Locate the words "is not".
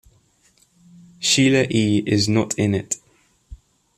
2.07-2.55